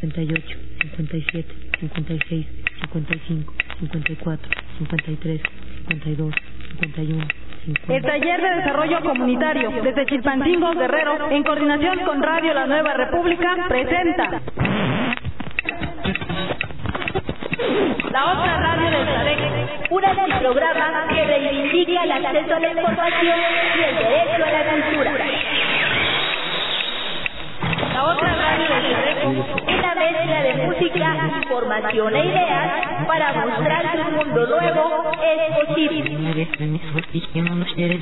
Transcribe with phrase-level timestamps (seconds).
[0.00, 2.46] 58, 57, 56,
[2.92, 5.42] 55, 54, 53,
[5.88, 6.34] 52,
[6.80, 7.26] 51.
[7.64, 7.94] 50.
[7.94, 13.56] El taller de desarrollo comunitario desde Chilpancingo, Guerrero, en coordinación con Radio La Nueva República,
[13.68, 14.40] presenta
[18.10, 23.38] La otra radio del SADEC, un programa que reivindica el acceso a la información
[23.76, 25.37] y el derecho a la cultura.
[27.92, 29.24] La otra radio del SADEC,
[29.66, 36.10] una mezcla de música, información e ideas para mostrar que un mundo nuevo es posible.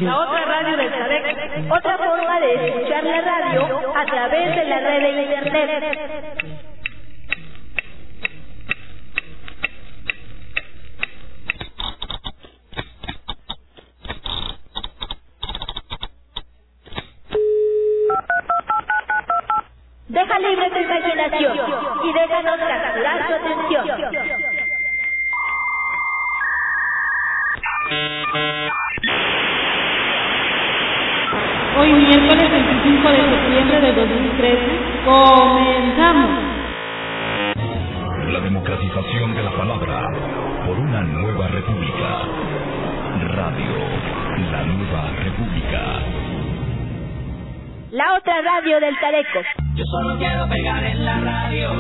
[0.01, 4.81] La otra radio del SADEC, otra forma de escuchar la radio a través de la
[4.81, 6.66] red de Internet.
[20.09, 21.59] Deja libre tu imaginación
[22.05, 24.67] y déjanos capturar tu atención.
[31.79, 34.59] hoy miércoles 25 de septiembre de 2013.
[35.05, 36.31] Comenzamos.
[38.33, 40.09] La democratización de la palabra
[40.67, 42.23] por una nueva república.
[43.35, 43.77] Radio,
[44.51, 46.26] la nueva república.
[47.93, 49.41] La otra radio del Tareco.
[49.77, 51.73] Yo solo quiero pegar en la radio.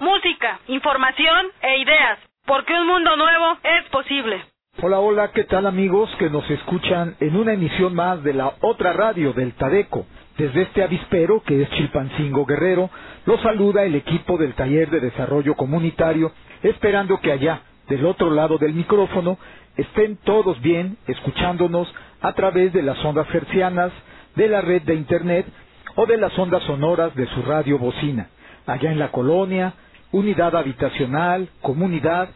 [0.00, 4.42] Música, información e ideas, porque un mundo nuevo es posible.
[4.82, 8.92] Hola, hola, ¿qué tal amigos que nos escuchan en una emisión más de la otra
[8.92, 10.04] radio del Tadeco?
[10.36, 12.90] Desde este avispero, que es Chilpancingo Guerrero,
[13.24, 16.30] los saluda el equipo del Taller de Desarrollo Comunitario,
[16.62, 19.38] esperando que allá, del otro lado del micrófono,
[19.76, 21.88] estén todos bien escuchándonos
[22.20, 23.92] a través de las ondas hercianas,
[24.34, 25.46] de la red de Internet
[25.94, 28.28] o de las ondas sonoras de su radio bocina,
[28.66, 29.72] allá en la colonia,
[30.12, 32.28] unidad habitacional, comunidad,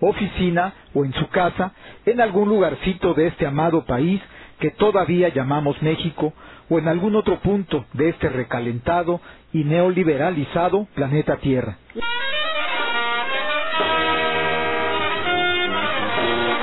[0.00, 1.72] oficina o en su casa,
[2.04, 4.20] en algún lugarcito de este amado país
[4.58, 6.32] que todavía llamamos México,
[6.70, 9.20] o en algún otro punto de este recalentado
[9.52, 11.78] y neoliberalizado planeta Tierra.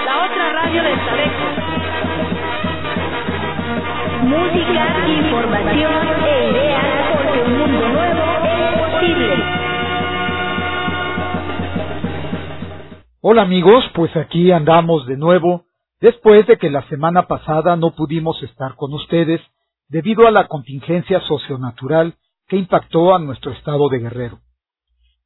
[0.06, 1.44] La otra radio del Tareco.
[4.24, 9.44] Música, información e ideas porque un mundo nuevo es posible.
[13.22, 15.66] Hola amigos, pues aquí andamos de nuevo,
[16.00, 19.42] después de que la semana pasada no pudimos estar con ustedes
[19.92, 22.16] debido a la contingencia socionatural
[22.48, 24.40] que impactó a nuestro estado de Guerrero.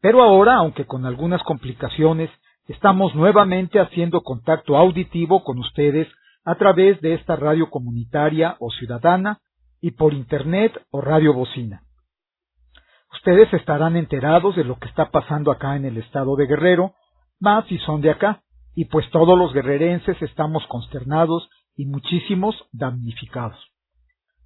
[0.02, 2.32] Pero ahora, aunque con algunas complicaciones,
[2.68, 6.08] estamos nuevamente haciendo contacto auditivo con ustedes
[6.44, 9.40] a través de esta radio comunitaria o ciudadana
[9.82, 11.84] y por internet o radio bocina.
[13.14, 16.96] Ustedes estarán enterados de lo que está pasando acá en el estado de Guerrero,
[17.40, 18.42] más si son de acá,
[18.74, 23.75] y pues todos los guerrerenses estamos consternados y muchísimos damnificados.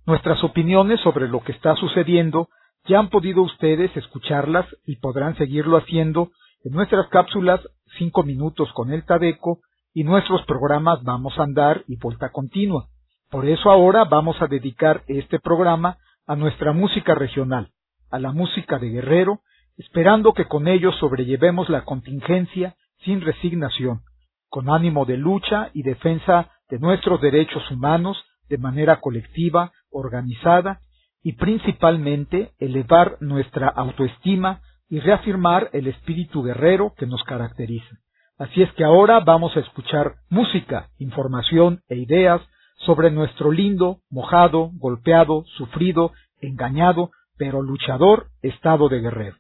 [0.09, 2.50] Nuestras opiniones sobre lo que está sucediendo
[2.88, 6.31] ya han podido ustedes escucharlas y podrán seguirlo haciendo
[6.64, 7.62] en nuestras cápsulas
[8.00, 9.59] 5 minutos con el Tadeco
[9.94, 12.88] y nuestros programas Vamos a andar y Vuelta Continua.
[13.30, 17.70] Por eso ahora vamos a dedicar este programa a nuestra música regional,
[18.09, 19.41] a la música de Guerrero,
[19.78, 22.74] esperando que con ello sobrellevemos la contingencia
[23.06, 24.02] sin resignación,
[24.47, 28.17] con ánimo de lucha y defensa de nuestros derechos humanos
[28.50, 30.80] de manera colectiva, organizada
[31.24, 37.97] y principalmente elevar nuestra autoestima y reafirmar el espíritu guerrero que nos caracteriza.
[38.38, 42.41] Así es que ahora vamos a escuchar música, información e ideas
[42.78, 49.35] sobre nuestro lindo, mojado, golpeado, sufrido, engañado, pero luchador estado de guerrero.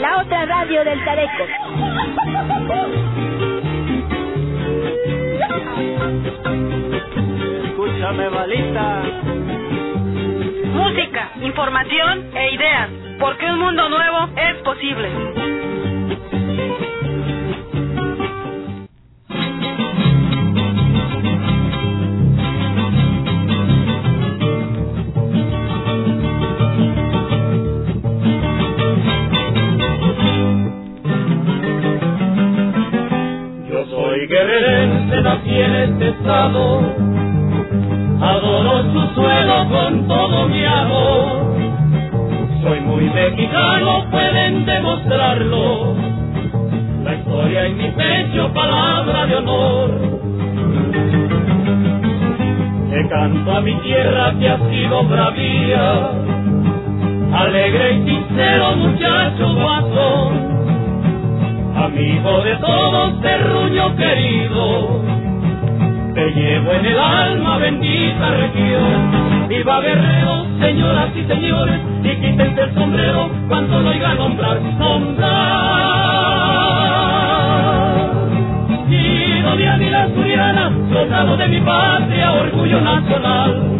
[0.00, 1.44] La otra radio del Tareco.
[7.82, 9.02] Escúchame, balita.
[10.74, 15.08] Música, información e ideas, porque un mundo nuevo es posible.
[33.70, 36.82] Yo soy guerrerense, nací en este estado,
[38.20, 41.56] adoro su suelo con todo mi amor.
[42.62, 45.94] Soy muy mexicano, pueden demostrarlo,
[47.04, 49.90] la historia en mi pecho, palabra de honor.
[52.90, 56.10] Le canto a mi tierra que ha sido bravía,
[57.32, 60.50] alegre y sincero muchacho guaso
[61.84, 65.09] amigo de todos, terruño querido.
[66.20, 69.48] Te llevo en el alma, bendita región.
[69.48, 75.30] Viva Guerrero, señoras y señores, y quítense el sombrero cuando lo oigan nombrar, nombrar.
[78.86, 83.79] Guido de Ávila Suriana, soldado de mi patria, orgullo nacional.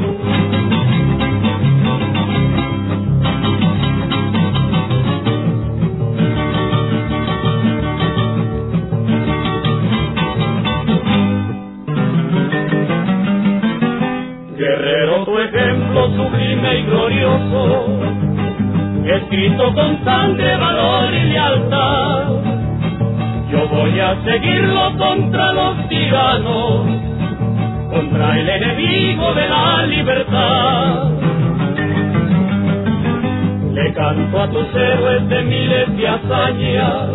[19.30, 22.24] Escrito con sangre, valor y lealtad.
[23.52, 26.86] Yo voy a seguirlo contra los tiranos,
[27.90, 31.10] contra el enemigo de la libertad.
[33.72, 37.06] Le canto a tus héroes de miles de hazañas,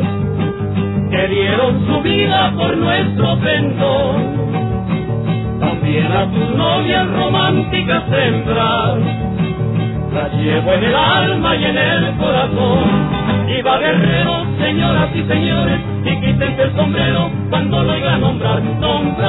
[1.12, 4.46] que dieron su vida por nuestro pendón
[5.60, 9.25] también a tus novias románticas hembras.
[10.16, 13.50] Las llevo en el alma y en el corazón.
[13.50, 19.26] Y va guerrero, señoras y señores, y quítense el sombrero cuando lo oigan nombrar, nombrar.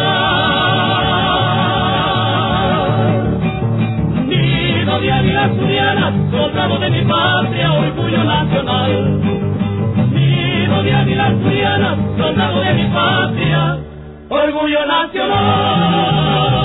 [4.28, 9.20] Nido de águila suriana, soldado de mi patria, orgullo nacional.
[10.12, 13.78] Nido de águila suriana, soldado de mi patria,
[14.28, 16.55] orgullo nacional.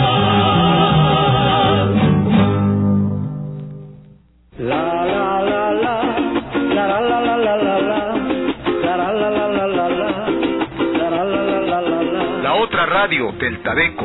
[13.21, 14.03] Radio del Tabeco.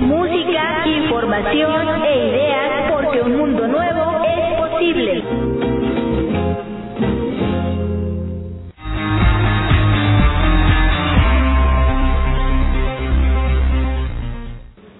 [0.00, 5.24] Música, información e ideas porque un mundo nuevo es posible.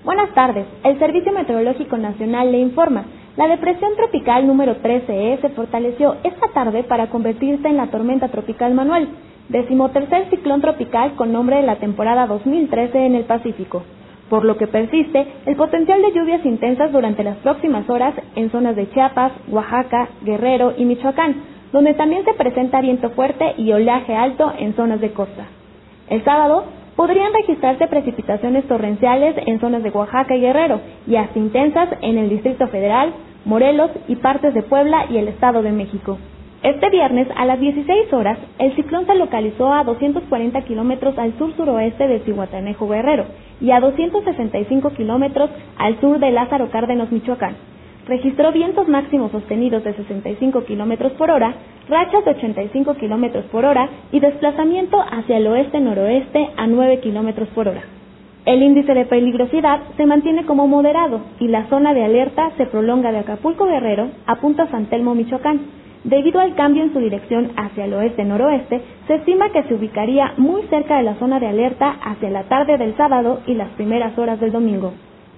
[0.04, 0.66] Buenas tardes.
[0.84, 3.04] El Servicio Meteorológico Nacional le informa.
[3.36, 8.74] La depresión tropical número 13E se fortaleció esta tarde para convertirse en la tormenta tropical
[8.74, 9.08] Manuel,
[9.50, 13.82] decimotercer ciclón tropical con nombre de la temporada 2013 en el Pacífico,
[14.28, 18.76] por lo que persiste el potencial de lluvias intensas durante las próximas horas en zonas
[18.76, 21.34] de Chiapas, Oaxaca, Guerrero y Michoacán,
[21.72, 25.46] donde también se presenta viento fuerte y oleaje alto en zonas de costa.
[26.08, 26.64] El sábado
[26.94, 32.28] podrían registrarse precipitaciones torrenciales en zonas de Oaxaca y Guerrero y hasta intensas en el
[32.28, 33.12] Distrito Federal,
[33.44, 36.18] Morelos y partes de Puebla y el Estado de México.
[36.62, 42.06] Este viernes a las 16 horas, el ciclón se localizó a 240 kilómetros al sur-suroeste
[42.06, 43.24] de Cihuatanejo Guerrero
[43.62, 45.48] y a 265 kilómetros
[45.78, 47.56] al sur de Lázaro Cárdenas, Michoacán.
[48.06, 51.54] Registró vientos máximos sostenidos de 65 kilómetros por hora,
[51.88, 57.68] rachas de 85 kilómetros por hora y desplazamiento hacia el oeste-noroeste a 9 kilómetros por
[57.68, 57.84] hora.
[58.44, 63.12] El índice de peligrosidad se mantiene como moderado y la zona de alerta se prolonga
[63.12, 65.79] de Acapulco Guerrero a Punta San Telmo, Michoacán.
[66.04, 70.62] Debido al cambio en su dirección hacia el oeste-noroeste, se estima que se ubicaría muy
[70.70, 74.40] cerca de la zona de alerta hacia la tarde del sábado y las primeras horas
[74.40, 74.94] del domingo.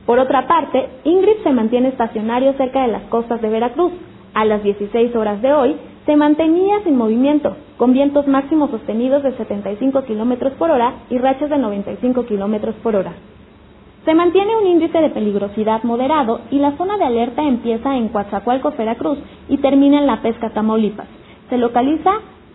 [0.06, 3.92] Por otra parte, Ingrid se mantiene estacionario cerca de las costas de Veracruz.
[4.34, 5.76] A las 16 horas de hoy,
[6.06, 11.50] se mantenía sin movimiento, con vientos máximos sostenidos de 75 kilómetros por hora y rachas
[11.50, 13.12] de 95 kilómetros por hora.
[14.04, 18.76] Se mantiene un índice de peligrosidad moderado y la zona de alerta empieza en Coatzacoalcos,
[18.76, 19.18] Veracruz
[19.48, 21.06] y termina en La Pesca, Tamaulipas.
[21.48, 22.10] Se localiza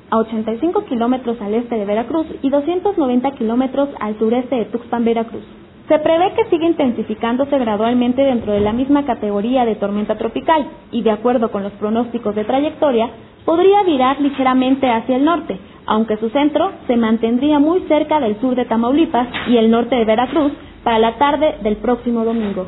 [0.09, 5.43] a 85 kilómetros al este de Veracruz y 290 kilómetros al sureste de Tuxpan, Veracruz.
[5.87, 11.01] Se prevé que siga intensificándose gradualmente dentro de la misma categoría de tormenta tropical y,
[11.01, 13.09] de acuerdo con los pronósticos de trayectoria,
[13.45, 18.53] podría virar ligeramente hacia el norte, aunque su centro se mantendría muy cerca del sur
[18.55, 20.51] de Tamaulipas y el norte de Veracruz
[20.83, 22.67] para la tarde del próximo domingo.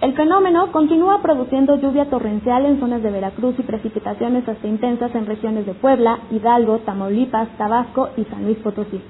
[0.00, 5.24] El fenómeno continúa produciendo lluvia torrencial en zonas de Veracruz y precipitaciones hasta intensas en
[5.24, 9.00] regiones de Puebla, Hidalgo, Tamaulipas, Tabasco y San Luis Potosí.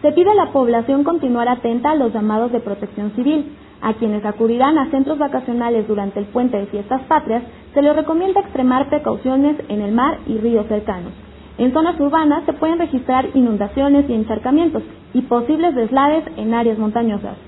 [0.00, 3.52] Se pide a la población continuar atenta a los llamados de protección civil.
[3.80, 7.42] A quienes acudirán a centros vacacionales durante el puente de fiestas patrias,
[7.74, 11.12] se les recomienda extremar precauciones en el mar y ríos cercanos.
[11.58, 17.47] En zonas urbanas se pueden registrar inundaciones y encharcamientos y posibles deslaves en áreas montañosas.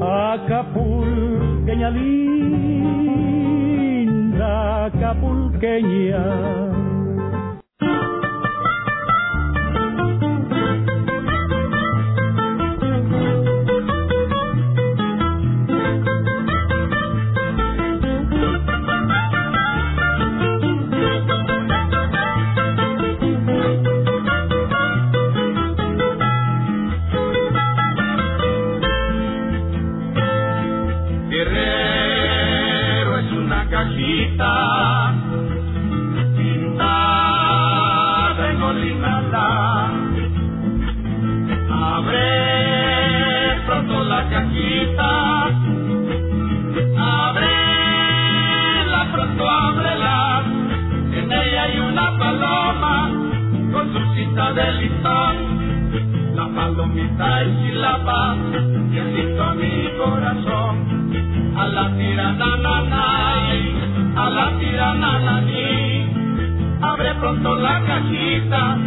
[0.00, 3.26] Acapulqueña linda,
[4.86, 6.22] Acapulqueña.
[34.38, 35.14] Cajita
[36.36, 37.24] pintada
[38.50, 39.90] en olinata.
[41.70, 45.10] Abre pronto la cajita.
[46.96, 47.92] Ábrela
[49.12, 50.42] pronto, ábrela.
[51.12, 53.10] En ella hay una paloma
[53.72, 55.36] con su cita de listón.
[56.36, 58.36] La palomita es sílaba
[58.92, 60.98] que dictó mi corazón.
[61.56, 62.97] A la tirananay,
[67.28, 68.78] pronto la cajita,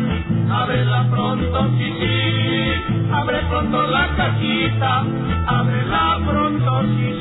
[0.50, 2.74] ábrela pronto, sí, sí.
[3.14, 5.04] Abre pronto la cajita,
[5.46, 7.20] ábrela pronto, sí,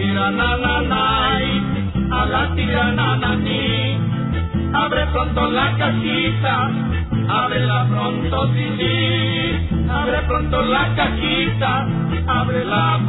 [0.00, 1.44] Tirananay,
[2.10, 3.98] a la tiranananí.
[4.72, 6.70] Abre pronto la cajita,
[7.28, 9.86] ábrela pronto, sí, sí.
[9.90, 11.86] Abre pronto la cajita,
[12.26, 12.99] ábrela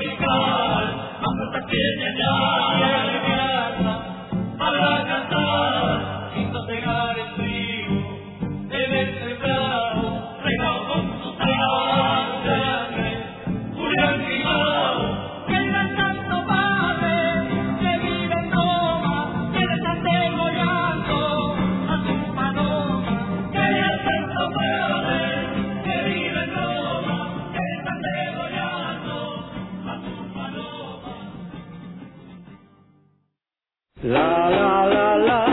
[34.03, 35.45] La la la la,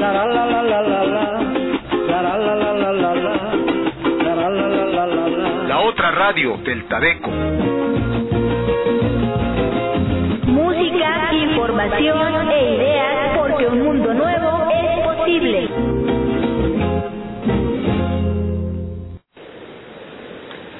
[0.00, 1.24] la la la la la la la,
[2.08, 3.34] la la la la la la la,
[4.22, 5.68] la la la la la la la.
[5.68, 7.30] La otra radio del Tadeco.
[10.46, 15.68] Música, información e ideas porque un mundo nuevo es posible.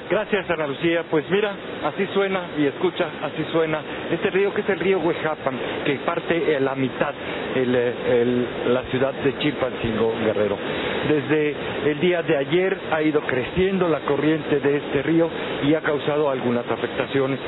[0.08, 1.02] Gracias, Ana Lucía.
[1.10, 1.52] Pues mira,
[1.84, 3.80] así suena y escucha, así suena
[4.12, 7.12] este río que es el río Huejapan, que parte a la mitad
[7.56, 10.56] eh, el- la ciudad de Chilpancingo, Guerrero.
[11.08, 11.54] Desde
[11.90, 15.28] el día de ayer ha ido creciendo la corriente de este río
[15.62, 17.38] y ha causado algunas afectaciones.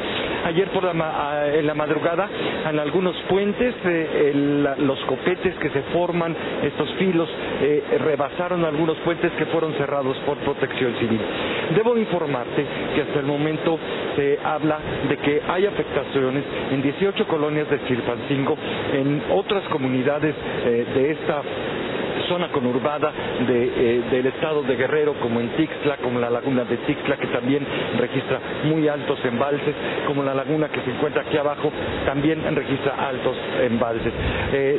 [0.45, 2.29] Ayer por la, en la madrugada,
[2.71, 7.29] en algunos puentes, eh, los copetes que se forman, estos filos,
[7.62, 11.21] eh, rebasaron algunos puentes que fueron cerrados por protección civil.
[11.74, 13.79] Debo informarte que hasta el momento
[14.16, 18.57] se habla de que hay afectaciones en 18 colonias de Chilpancingo,
[18.92, 21.42] en otras comunidades eh, de esta
[22.29, 23.12] zona conurbada
[23.46, 27.26] de, eh, del estado de Guerrero, como en Tixla, como la laguna de Tixla, que
[27.29, 27.64] también
[27.98, 29.74] registra muy altos embalses,
[30.07, 31.70] como la laguna que se encuentra aquí abajo,
[32.05, 34.12] también registra altos embalses.
[34.52, 34.79] Eh,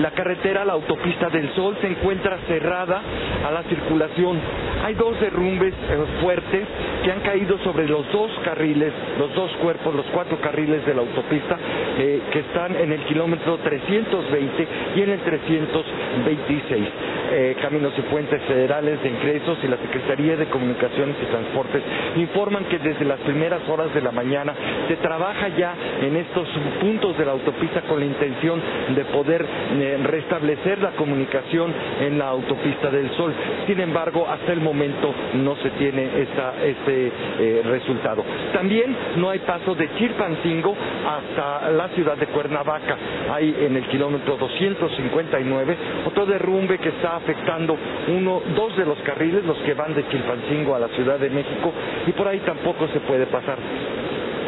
[0.00, 3.02] la carretera, la autopista del Sol, se encuentra cerrada
[3.46, 4.40] a la circulación.
[4.84, 6.66] Hay dos derrumbes eh, fuertes
[7.04, 11.02] que han caído sobre los dos carriles, los dos cuerpos, los cuatro carriles de la
[11.02, 11.58] autopista,
[11.98, 16.88] eh, que están en el kilómetro 320 y en el 326.
[17.36, 21.82] Eh, Caminos y Puentes Federales de Ingresos y la Secretaría de Comunicaciones y Transportes
[22.16, 24.54] informan que desde las primeras horas de la mañana
[24.88, 26.48] se trabaja ya en estos
[26.80, 28.60] puntos de la autopista con la intención
[28.94, 33.32] de poder eh, restablecer la comunicación en la autopista del Sol.
[33.66, 38.24] Sin embargo, hasta el momento no se tiene esta, este eh, resultado.
[38.52, 40.74] También no hay paso de Chilpancingo
[41.06, 42.96] hasta la ciudad de Cuernavaca.
[43.32, 45.76] Hay en el kilómetro 259
[46.06, 47.76] otro derrumbe que está afectando
[48.08, 51.72] uno, dos de los carriles, los que van de Chilpancingo a la Ciudad de México,
[52.06, 53.58] y por ahí tampoco se puede pasar.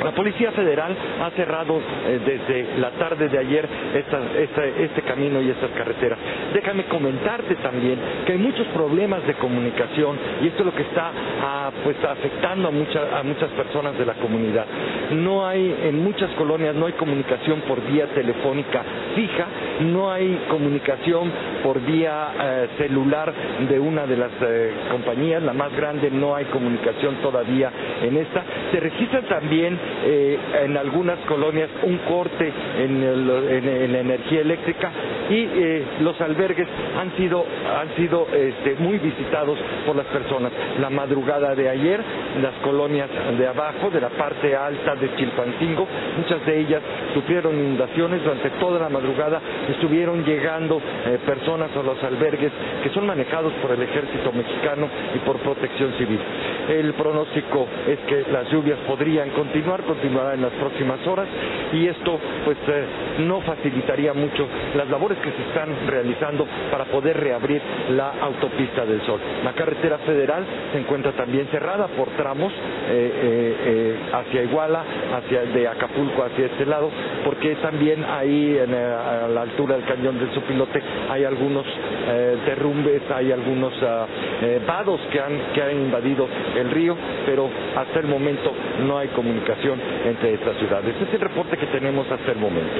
[0.06, 5.42] La Policía Federal ha cerrado eh, desde la tarde de ayer esta- esta- este camino
[5.42, 6.16] y estas carreteras.
[6.54, 11.10] Déjame comentarte también que hay muchos problemas de comunicación y esto es lo que está
[11.42, 14.64] ah, pues afectando a, mucha- a muchas personas de la comunidad.
[15.10, 18.84] No hay en muchas colonias no hay comunicación por vía telefónica
[19.16, 19.46] fija,
[19.80, 21.32] no hay comunicación
[21.64, 23.32] por vía eh, celular
[23.68, 28.44] de una de las eh, compañías, la más grande, no hay comunicación todavía en esta.
[28.70, 34.90] se registra también eh, en algunas colonias un corte en, el- en- la energía eléctrica
[35.30, 37.44] y eh, los albergues han sido,
[37.78, 40.52] han sido este, muy visitados por las personas.
[40.80, 42.00] La madrugada de ayer,
[42.42, 46.82] las colonias de abajo, de la parte alta de Chilpancingo, muchas de ellas
[47.14, 53.06] sufrieron inundaciones durante toda la madrugada, estuvieron llegando eh, personas a los albergues que son
[53.06, 56.18] manejados por el ejército mexicano y por protección civil.
[56.68, 61.26] El pronóstico es que las lluvias podrían continuar, continuarán en las próximas horas
[61.72, 62.84] y esto pues eh,
[63.26, 67.60] no facilitaría mucho las labores que se están realizando para poder reabrir
[67.90, 69.20] la autopista del Sol.
[69.44, 72.56] La carretera federal se encuentra también cerrada por tramos eh,
[72.88, 74.84] eh, hacia Iguala,
[75.16, 76.90] hacia de Acapulco hacia este lado,
[77.24, 81.64] porque también ahí en, a la altura del cañón del Sopilote hay algunos
[82.46, 84.06] derrumbes, hay algunos ah,
[84.66, 88.52] vados que han, que han invadido el río, pero hasta el momento
[88.86, 90.94] no hay comunicación entre estas ciudades.
[90.94, 92.74] Este es el reporte que tenemos hasta el momento.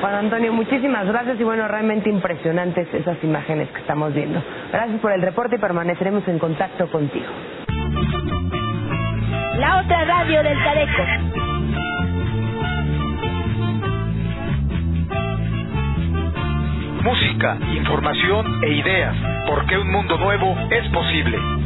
[0.00, 4.42] Juan Antonio, muchísimas gracias y bueno, realmente impresionantes esas imágenes que estamos viendo.
[4.72, 7.26] Gracias por el reporte y permaneceremos en contacto contigo.
[9.58, 11.02] La otra radio del Tadeco.
[17.04, 21.61] Música, información e ideas, porque un mundo nuevo es posible.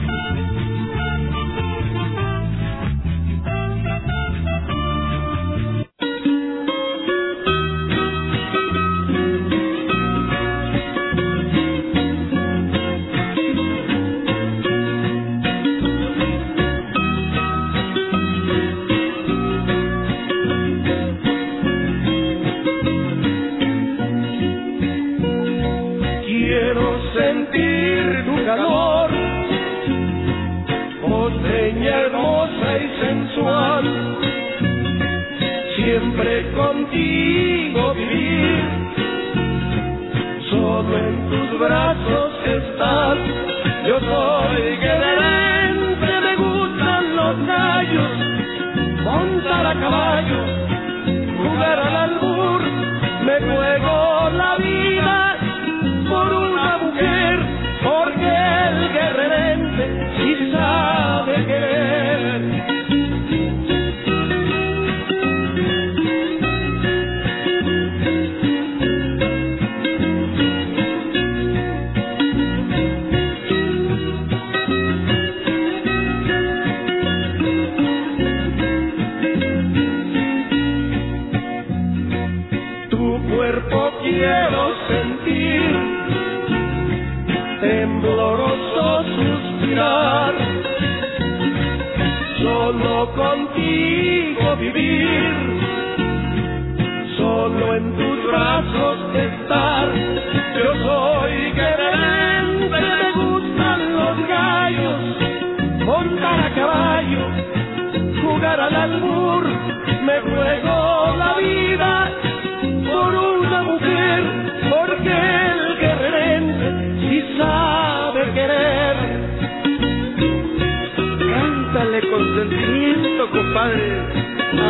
[123.56, 124.02] Compadre,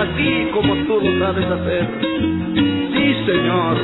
[0.00, 1.88] así como tú lo sabes hacer.
[2.92, 3.76] Sí, señor.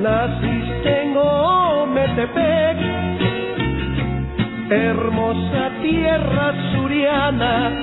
[0.00, 2.78] Naciste en Ometepec,
[4.70, 7.75] hermosa tierra suriana,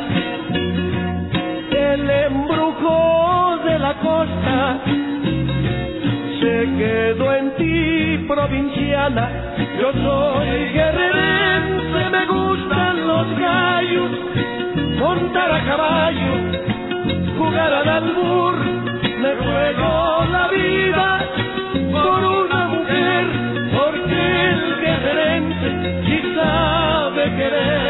[9.04, 9.30] provinciana.
[9.80, 14.12] Yo soy guerrerense, me gustan los gallos,
[15.00, 16.34] montar a caballo,
[17.38, 18.56] jugar al albur,
[19.20, 21.26] me juego la vida
[21.92, 23.26] por una mujer,
[23.76, 27.83] porque el guerrerense sí sabe querer.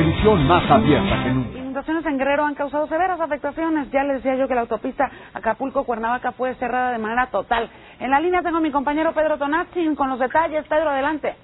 [0.00, 1.58] Televisión más abierta que nunca.
[1.58, 3.90] Inundaciones en Guerrero han causado severas afectaciones.
[3.90, 7.68] Ya les decía yo que la autopista Acapulco-Cuernavaca fue cerrada de manera total.
[7.98, 10.66] En la línea tengo a mi compañero Pedro Tonatzin con los detalles.
[10.66, 11.34] Pedro, adelante.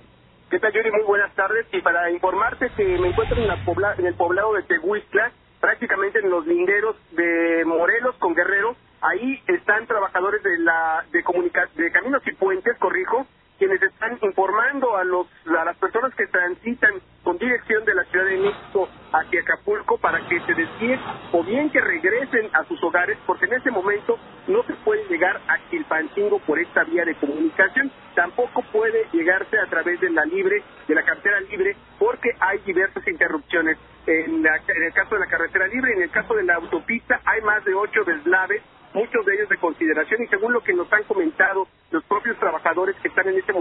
[0.49, 0.90] ¿Qué tal, Yuri?
[0.90, 1.66] Muy buenas tardes.
[1.73, 6.21] Y para informarte que me encuentro en, la pobla en el poblado de Tehuistla, prácticamente
[6.21, 8.75] en los linderos de Morelos con Guerrero.
[9.03, 13.27] Ahí están trabajadores de la de, comunica de Caminos y Puentes, corrijo,
[13.59, 16.92] quienes están informando a los a las personas que transitan
[17.23, 21.01] con dirección de la Ciudad de México hacia Acapulco para que se desvíen
[21.33, 25.40] o bien que regresen a sus hogares porque en este momento no se puede llegar
[25.49, 30.62] a Quilpancingo por esta vía de comunicación, tampoco puede llegarse a través de la libre,
[30.87, 33.77] de la carretera libre, porque hay diversas interrupciones.
[34.07, 37.21] En, la, en el caso de la carretera libre, en el caso de la autopista,
[37.25, 38.62] hay más de ocho deslaves
[38.94, 42.96] muchos de ellos de consideración y según lo que nos han comentado los propios trabajadores
[43.03, 43.53] que están en este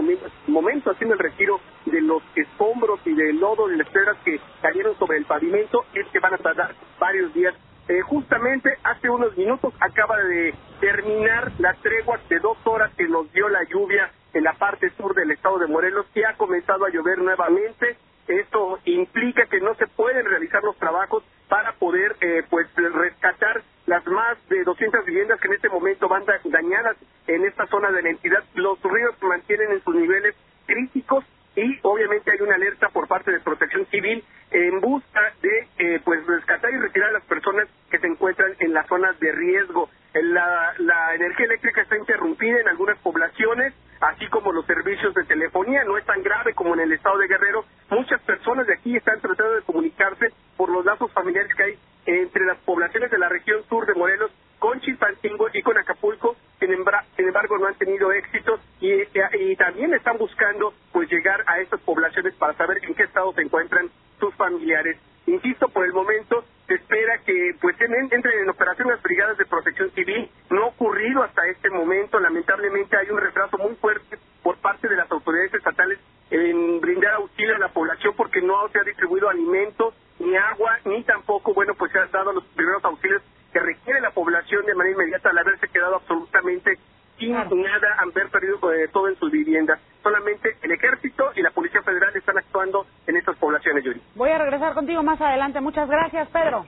[0.46, 4.98] momento, haciendo el retiro de los escombros y del lodo de las piedras que cayeron
[4.98, 7.54] sobre el pavimento, es que van a tardar varios días.
[7.88, 13.32] Eh, justamente hace unos minutos acaba de terminar la tregua de dos horas que nos
[13.32, 16.90] dio la lluvia en la parte sur del estado de Morelos, que ha comenzado a
[16.90, 17.96] llover nuevamente.
[18.28, 24.04] Esto implica que no se pueden realizar los trabajos para poder eh, pues rescatar las
[24.06, 28.10] más de 200 viviendas que en este momento van dañadas en esta zona de la
[28.10, 28.42] entidad.
[28.54, 30.34] Los ríos mantienen en sus niveles
[30.66, 31.24] críticos
[31.56, 36.24] y obviamente hay una alerta por parte de Protección Civil en busca de eh, pues
[36.26, 39.88] rescatar y retirar a las personas que se encuentran en las zonas de riesgo.
[40.12, 45.84] La, la energía eléctrica está interrumpida en algunas poblaciones, así como los servicios de telefonía.
[45.84, 47.64] No es tan grave como en el estado de Guerrero.
[47.88, 52.44] Muchas personas de aquí están tratando de comunicarse por los lazos familiares que hay entre
[52.44, 57.58] las poblaciones de la región sur de Morelos con Chilpancingo y con Acapulco, sin, embargo
[57.58, 62.54] no han tenido éxito y, y, también están buscando pues llegar a estas poblaciones para
[62.54, 64.96] saber en qué estado se encuentran sus familiares.
[65.26, 69.90] Insisto, por el momento se espera que pues entren en operación las brigadas de protección
[69.90, 70.30] civil.
[70.50, 72.18] No ha ocurrido hasta este momento.
[72.18, 75.98] Lamentablemente hay un retraso muy fuerte por parte de las autoridades estatales
[76.30, 81.02] en brindar auxilio a la población porque no se ha distribuido alimentos ni agua, ni
[81.04, 84.94] tampoco, bueno, pues se han dado los primeros auxilios que requiere la población de manera
[84.94, 86.78] inmediata al haberse quedado absolutamente
[87.18, 89.80] sin nada, haber perdido eh, todo en sus viviendas.
[90.02, 94.00] Solamente el ejército y la Policía Federal están actuando en estas poblaciones, Yuri.
[94.14, 95.60] Voy a regresar contigo más adelante.
[95.60, 96.66] Muchas gracias, Pedro.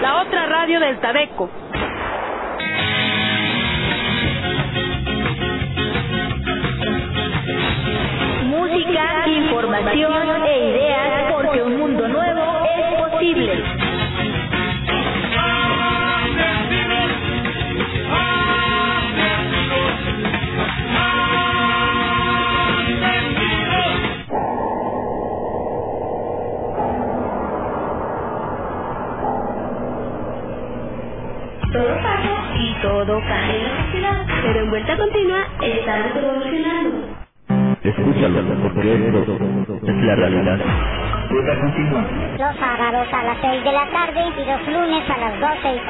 [0.00, 1.48] La otra radio del Tabeco.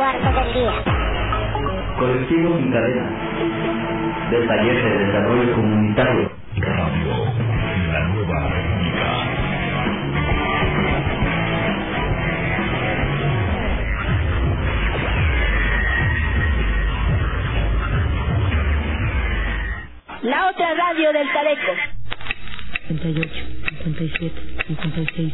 [0.02, 0.72] Cuarto del día.
[1.96, 3.06] Colectivo sin cadena.
[4.32, 6.32] Del taller de desarrollo comunitario.
[6.56, 7.12] Radio,
[7.92, 9.08] la nueva república.
[20.22, 21.72] La otra radio del Tabeco.
[22.88, 23.30] 58,
[23.84, 25.32] 57, 56,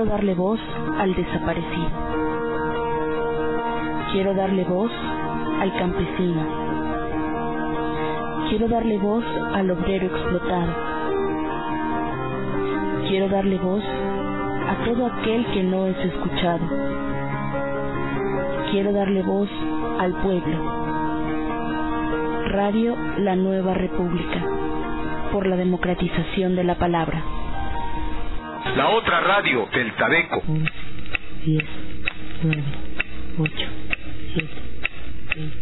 [0.00, 0.60] Quiero darle voz
[0.98, 1.90] al desaparecido.
[4.12, 4.90] Quiero darle voz
[5.60, 6.42] al campesino.
[8.48, 10.72] Quiero darle voz al obrero explotado.
[13.08, 16.66] Quiero darle voz a todo aquel que no es escuchado.
[18.70, 19.50] Quiero darle voz
[19.98, 20.64] al pueblo.
[22.48, 24.46] Radio La Nueva República,
[25.30, 27.39] por la democratización de la palabra.
[28.76, 30.42] La otra radio del Tabeco.
[30.46, 31.64] 10,
[32.42, 32.64] 9,
[33.38, 33.52] 8,
[34.34, 34.48] 7,
[35.34, 35.54] 6.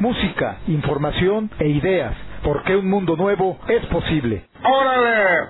[0.00, 4.46] Música, información e ideas, porque un mundo nuevo es posible.
[4.64, 5.48] ¡Órale!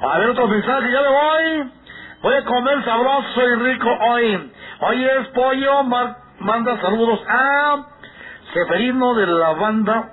[0.00, 1.72] A ver otro mensaje, ya me voy.
[2.22, 4.52] Voy a comer sabroso y rico hoy.
[4.80, 7.86] Hoy es pollo, mar- manda saludos a
[8.52, 10.12] Seferino de la banda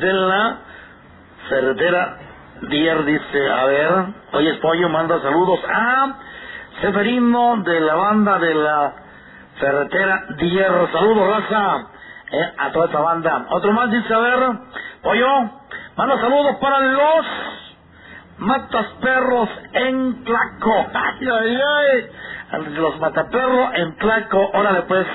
[0.00, 0.58] de la
[1.48, 2.18] ferretera
[2.62, 3.90] Dier dice, a ver,
[4.32, 6.18] oye Pollo manda saludos a
[6.80, 8.94] Seferino de la banda de la
[9.58, 11.86] ferretera Dier, saludos raza,
[12.30, 13.46] eh, a toda esta banda.
[13.50, 14.38] Otro más dice, a ver,
[15.02, 15.28] Pollo,
[15.96, 17.26] manda saludos para los
[18.38, 20.86] matas perros en Tlaco.
[20.94, 22.10] Ay, ay, ay.
[22.76, 24.50] Los mataperros en Tlaco.
[24.54, 25.06] Órale pues,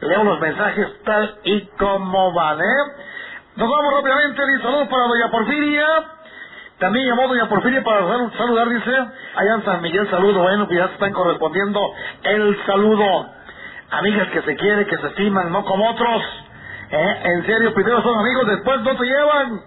[0.00, 2.92] leo los mensajes tal y como van, ¿eh?
[3.56, 5.86] Nos vamos rápidamente, saludos para Doña Porfiria.
[6.78, 8.90] También llamó Doña Porfiria para sal- saludar, dice.
[9.34, 10.42] Allá en San Miguel, saludo.
[10.42, 11.80] Bueno, que ya se están correspondiendo
[12.24, 13.30] el saludo.
[13.90, 16.22] Amigas que se quieren, que se estiman, no como otros.
[16.90, 17.20] ¿Eh?
[17.24, 19.60] En serio, primero son amigos, después no te llevan.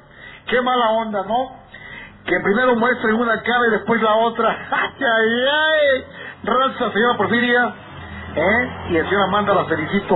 [0.45, 1.51] Qué mala onda, ¿no?
[2.25, 4.49] Que primero muestren una cara y después la otra.
[4.71, 6.03] ¡Ay, ay, ay!
[6.43, 7.73] Raza, señora Porfiria.
[8.35, 8.69] ¿Eh?
[8.91, 10.15] Y el señor Amanda la felicito.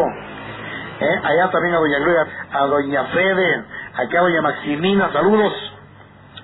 [1.04, 1.22] ¿Eh?
[1.24, 3.63] Allá también a Doña Gloria, a Doña Fede,
[3.96, 5.54] acá a Doña Maximina, saludos.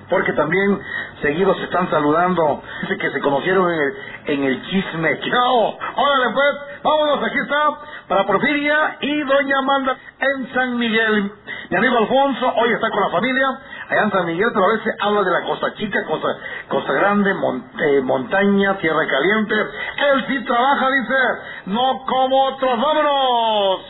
[0.09, 0.81] Porque también
[1.21, 2.63] seguidos se están saludando.
[2.81, 3.93] Dice que se conocieron en el,
[4.25, 5.19] en el chisme.
[5.19, 5.77] ¡Chao!
[5.95, 7.69] Órale pues, vámonos, aquí está,
[8.07, 11.31] para Porfiria y Doña Amanda en San Miguel.
[11.69, 14.95] Mi amigo Alfonso hoy está con la familia allá en San Miguel, pero a veces
[14.99, 16.27] habla de la Costa Chica, Costa,
[16.67, 19.55] Costa Grande, eh, montaña, tierra caliente.
[19.55, 21.15] Él sí trabaja, dice,
[21.65, 22.79] no como otros.
[22.79, 23.81] ¡Vámonos!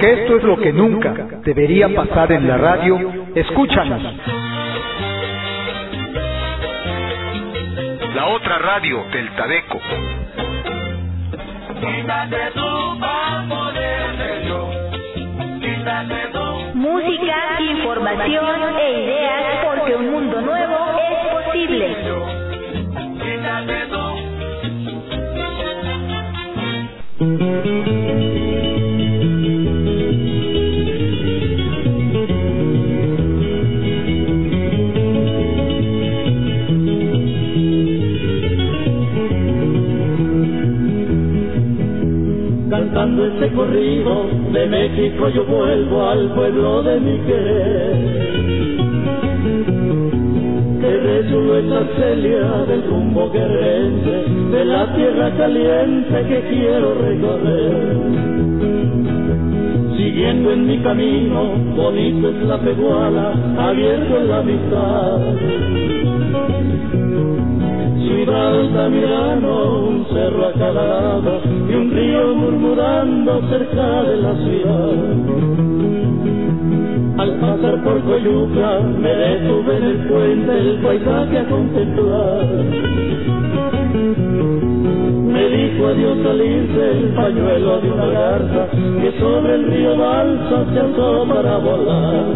[0.00, 1.12] Porque esto es lo que nunca
[1.44, 2.98] debería pasar en la radio,
[3.34, 4.02] escúchanos.
[8.14, 9.78] La otra radio del Tadeco.
[16.72, 19.79] Música, información e ideas porque
[43.00, 47.96] Cantando este corrido de México yo vuelvo al pueblo de mi querer.
[50.82, 57.96] Que resuelve esta celia del rumbo guerrense, de la tierra caliente que quiero recorrer.
[59.96, 65.20] Siguiendo en mi camino, bonito es la peguala, abierto en la mitad.
[67.96, 71.89] Ciudad Altamirano, un cerro a cada lado y un
[72.26, 74.94] murmurando cerca de la ciudad.
[77.18, 82.46] Al pasar por Coyuca me detuve en el puente el paisaje a contemplar.
[85.32, 90.80] Me dijo adiós salirse el pañuelo de una garza que sobre el río Balsa se
[90.80, 92.26] alzó para volar.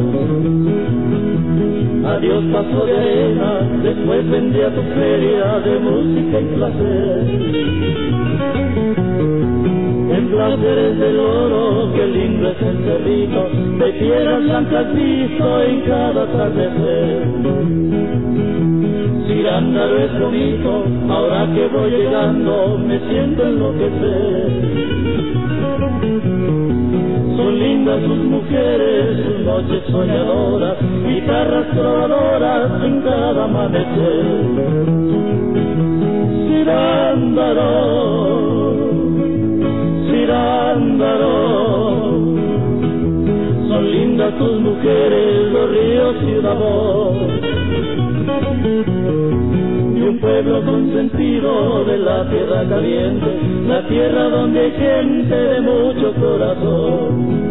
[2.16, 7.24] Adiós paso de arena, después vendí a tu feria de música y placer.
[10.34, 17.22] Placeres del oro, qué lindo es el cerrito, de piedras blancas visto en cada atardecer.
[19.28, 24.48] Cirándaro es bonito, ahora que voy llegando, me siento enloquecer.
[27.36, 34.24] Son lindas sus mujeres, sus noches soñadoras, guitarras trovadoras en cada amanecer.
[36.48, 37.94] Cirándaro,
[40.24, 42.08] Cirándaro,
[43.68, 47.16] son lindas tus mujeres, los ríos y una voz.
[49.94, 56.14] Y un pueblo consentido de la tierra caliente, la tierra donde hay gente de mucho
[56.14, 57.43] corazón.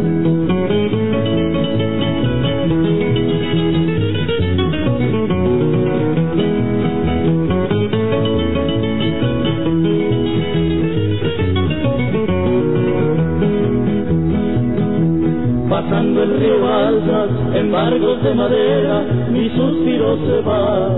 [15.84, 20.88] Pasando el río Balsas, embargos de madera, mi suspiro se va.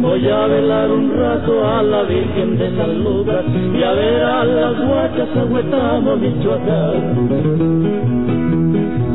[0.00, 4.44] Voy a velar un rato a la Virgen de San Lucas y a ver a
[4.44, 5.44] las huachas a
[6.16, 7.16] Michoacán.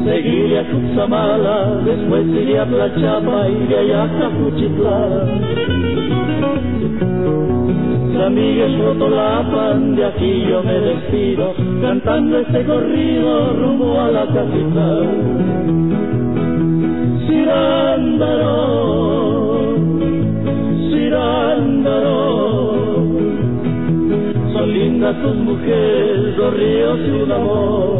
[0.05, 5.29] Seguiré a Cuxamala, después iré a Tlachapa y de allá a Capuchitlán.
[8.21, 15.07] Amigues rotolapan, de aquí yo me despido, cantando este corrido rumbo a la capital.
[17.27, 18.57] Cirándaro,
[20.91, 22.73] Cirándaro,
[24.53, 27.99] son lindas tus mujeres, los ríos y un amor.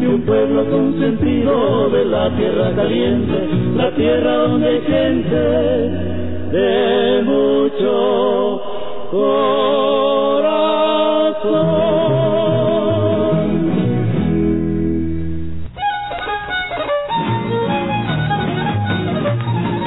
[0.00, 6.15] De un pueblo consentido de la tierra caliente, la tierra donde hay gente
[6.50, 8.62] de mucho
[9.10, 9.66] corazón.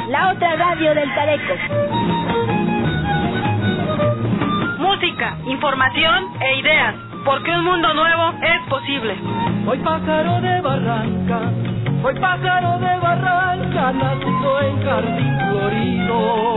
[0.10, 1.54] La otra radio del Tareco.
[4.80, 6.96] Música, información e ideas,
[7.26, 9.16] porque un mundo nuevo es posible.
[9.66, 11.52] Soy pájaro de Barranca,
[12.02, 16.50] soy pájaro de Barranca, nacido en Jardín Florido.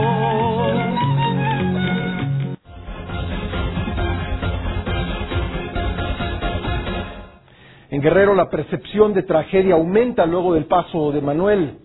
[7.89, 11.79] En Guerrero la percepción de tragedia aumenta luego del paso de Manuel.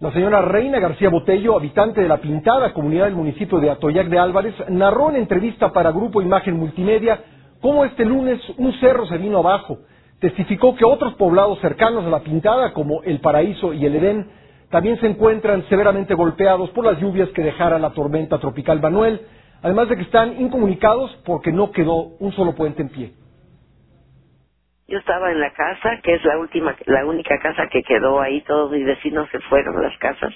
[0.00, 4.18] La señora Reina García Botello, habitante de la Pintada, comunidad del municipio de Atoyac de
[4.18, 7.20] Álvarez, narró en entrevista para Grupo Imagen Multimedia
[7.60, 9.78] cómo este lunes un cerro se vino abajo.
[10.20, 14.30] Testificó que otros poblados cercanos a la Pintada, como El Paraíso y El Edén,
[14.70, 19.20] también se encuentran severamente golpeados por las lluvias que dejara la tormenta tropical Manuel,
[19.62, 23.12] además de que están incomunicados porque no quedó un solo puente en pie.
[24.88, 28.40] Yo estaba en la casa, que es la última, la única casa que quedó ahí.
[28.40, 30.34] Todos mis vecinos se fueron las casas.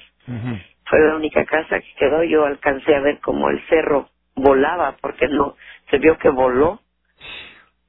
[0.85, 2.23] Fue la única casa que quedó.
[2.23, 5.57] Yo alcancé a ver cómo el cerro volaba, porque no
[5.91, 6.82] se vio que voló.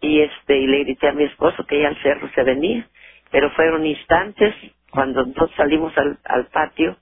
[0.03, 2.87] Y este y le grité a mi esposo que ya el cerro se venía.
[3.31, 4.55] Pero fueron instantes
[4.91, 6.97] cuando nosotros salimos al, al patio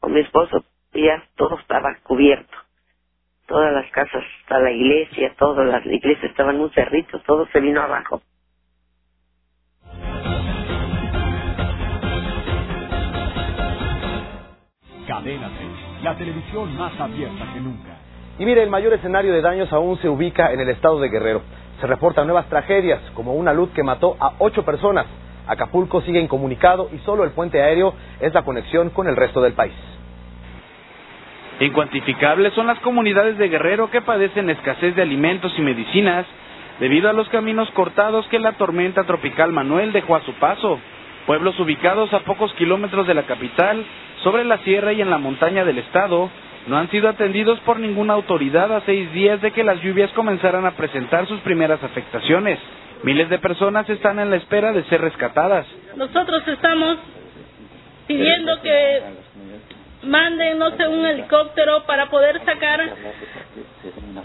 [0.00, 2.56] con mi esposo, ya todo estaba cubierto.
[3.46, 7.82] Todas las casas, hasta la iglesia, todas las iglesias estaban un cerrito, todo se vino
[7.82, 8.22] abajo.
[15.06, 17.98] Cadena 3, la televisión más abierta que nunca.
[18.38, 21.42] Y mire, el mayor escenario de daños aún se ubica en el estado de Guerrero.
[21.80, 25.06] Se reportan nuevas tragedias, como una luz que mató a ocho personas.
[25.46, 29.52] Acapulco sigue incomunicado y solo el puente aéreo es la conexión con el resto del
[29.52, 29.74] país.
[31.60, 36.26] Incuantificables son las comunidades de Guerrero que padecen escasez de alimentos y medicinas
[36.80, 40.78] debido a los caminos cortados que la tormenta tropical Manuel dejó a su paso.
[41.26, 43.84] Pueblos ubicados a pocos kilómetros de la capital,
[44.22, 46.30] sobre la sierra y en la montaña del estado,
[46.66, 50.66] no han sido atendidos por ninguna autoridad a seis días de que las lluvias comenzaran
[50.66, 52.58] a presentar sus primeras afectaciones.
[53.02, 55.66] Miles de personas están en la espera de ser rescatadas.
[55.96, 56.96] Nosotros estamos
[58.06, 59.02] pidiendo que
[60.02, 62.80] manden, no sé, un helicóptero para poder sacar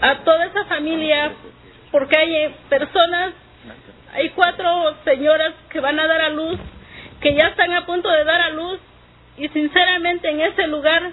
[0.00, 1.32] a toda esa familia,
[1.90, 3.34] porque hay personas,
[4.14, 6.58] hay cuatro señoras que van a dar a luz,
[7.20, 8.80] que ya están a punto de dar a luz,
[9.36, 11.12] y sinceramente en ese lugar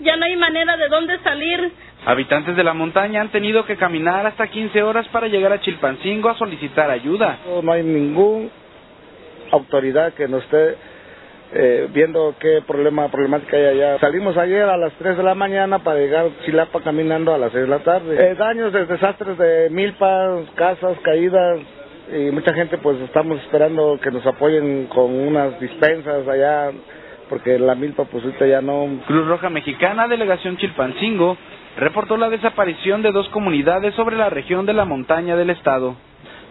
[0.00, 1.72] ya no hay manera de dónde salir.
[2.06, 6.30] Habitantes de la montaña han tenido que caminar hasta 15 horas para llegar a Chilpancingo
[6.30, 7.38] a solicitar ayuda.
[7.62, 8.48] No hay ninguna
[9.52, 10.76] autoridad que nos esté
[11.52, 13.98] eh, viendo qué problema problemática hay allá.
[13.98, 17.52] Salimos ayer a las 3 de la mañana para llegar a Chilapa caminando a las
[17.52, 18.30] 6 de la tarde.
[18.30, 21.60] Eh, daños de desastres de milpas, casas caídas
[22.12, 26.70] y mucha gente pues estamos esperando que nos apoyen con unas dispensas allá
[27.30, 28.88] porque la milpa pues ahorita ya no...
[29.06, 31.38] Cruz Roja Mexicana, Delegación Chilpancingo,
[31.78, 35.94] reportó la desaparición de dos comunidades sobre la región de la montaña del estado.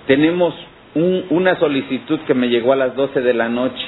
[0.07, 0.55] Tenemos
[0.95, 3.86] un, una solicitud que me llegó a las 12 de la noche,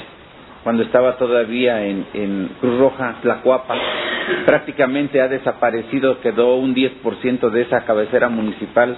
[0.63, 3.75] cuando estaba todavía en, en Cruz Roja, Tlacuapa.
[4.45, 8.97] Prácticamente ha desaparecido, quedó un 10% de esa cabecera municipal.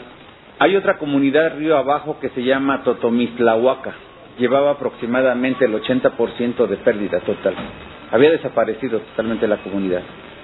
[0.57, 3.93] Hay otra comunidad río abajo que se llama Totomislahuaca
[4.37, 7.55] llevaba aproximadamente el 80% de pérdida total.
[8.11, 10.01] Había desaparecido totalmente la comunidad.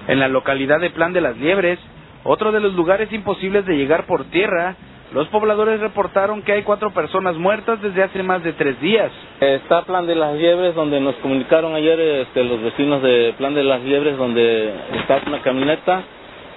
[0.08, 1.78] En la localidad de Plan de las Liebres,
[2.24, 4.76] otro de los lugares imposibles de llegar por tierra,
[5.12, 9.10] los pobladores reportaron que hay cuatro personas muertas desde hace más de tres días.
[9.40, 13.64] Está Plan de las Liebres, donde nos comunicaron ayer este, los vecinos de Plan de
[13.64, 16.02] las Liebres, donde está una camioneta.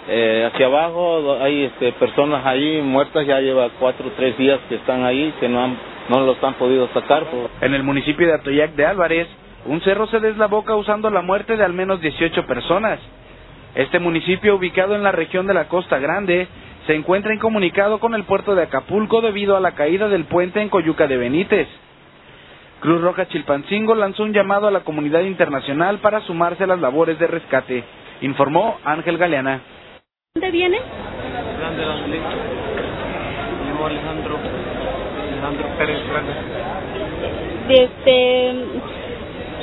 [0.07, 4.75] Eh, hacia abajo hay este, personas ahí muertas, ya lleva cuatro o tres días que
[4.75, 5.77] están ahí, que no han
[6.09, 7.25] no los han podido sacar.
[7.61, 9.27] En el municipio de Atoyac de Álvarez,
[9.65, 12.99] un cerro se deslabó causando la muerte de al menos 18 personas.
[13.75, 16.47] Este municipio, ubicado en la región de la Costa Grande,
[16.85, 20.69] se encuentra incomunicado con el puerto de Acapulco debido a la caída del puente en
[20.69, 21.67] Coyuca de Benítez.
[22.81, 27.17] Cruz Roja Chilpancingo lanzó un llamado a la comunidad internacional para sumarse a las labores
[27.17, 27.83] de rescate,
[28.21, 29.61] informó Ángel Galeana.
[30.35, 30.79] ¿Dónde viene?
[33.85, 34.52] Alejandro.
[35.43, 35.97] Alejandro Pérez.
[37.69, 38.53] Este,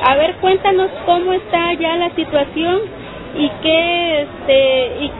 [0.07, 2.81] a ver, cuéntanos cómo está ya la situación
[3.37, 5.13] y qué, este, y,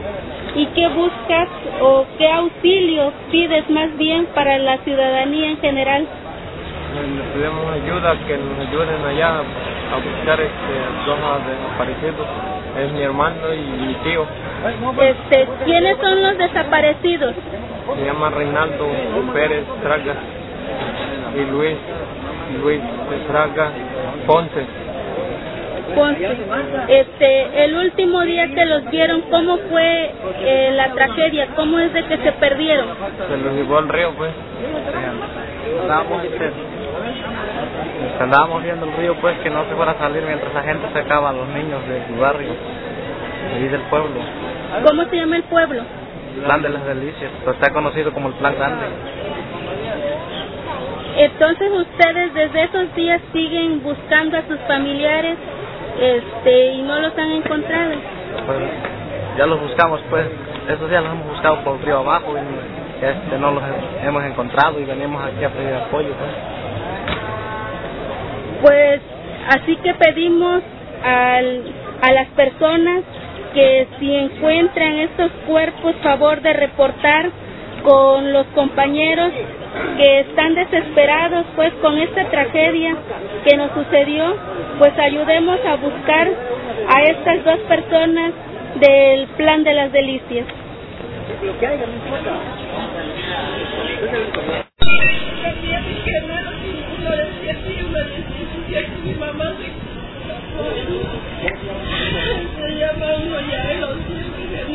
[0.61, 1.47] y qué buscas
[1.81, 6.07] o qué auxilio pides más bien para la ciudadanía en general.
[6.93, 10.73] Le pedimos ayuda, que nos ayuden allá a buscar este,
[11.05, 12.27] dos desaparecidos.
[12.77, 14.25] Es mi hermano y mi tío.
[15.01, 17.35] Este, ¿quiénes son los desaparecidos?
[17.95, 18.87] Se llama Reinaldo
[19.33, 20.15] Pérez Traga
[21.35, 21.77] y Luis,
[22.61, 22.81] Luis
[23.27, 23.71] Traga
[24.25, 24.65] Ponce.
[25.95, 26.29] Ponce.
[26.87, 31.47] Este, el último día que los vieron, ¿cómo fue eh, la tragedia?
[31.55, 32.87] ¿Cómo es de que se perdieron?
[33.29, 34.31] Se los llevó al río, pues.
[35.81, 36.51] Andábamos, este,
[38.21, 41.29] andábamos viendo el río, pues, que no se fuera a salir mientras la gente sacaba
[41.29, 42.51] a los niños del barrio,
[43.59, 44.15] y del pueblo.
[44.87, 45.81] ¿Cómo se llama el pueblo?
[46.45, 48.85] Plan de las Delicias, pues está conocido como el Plan Grande.
[51.23, 55.37] Entonces ustedes desde esos días siguen buscando a sus familiares
[55.99, 57.93] este y no los han encontrado.
[58.47, 58.57] Pues,
[59.37, 60.25] ya los buscamos, pues,
[60.67, 63.63] esos días los hemos buscado por río abajo y este, no los
[64.03, 66.31] hemos encontrado y venimos aquí a pedir apoyo, pues.
[68.63, 69.01] Pues
[69.49, 70.63] así que pedimos
[71.05, 71.63] al,
[72.01, 73.03] a las personas
[73.53, 77.29] que si encuentran estos cuerpos, favor de reportar
[77.83, 79.31] con los compañeros
[79.97, 82.95] que están desesperados pues con esta tragedia
[83.45, 84.35] que nos sucedió,
[84.79, 86.29] pues ayudemos a buscar
[86.87, 88.33] a estas dos personas
[88.79, 90.45] del plan de las delicias.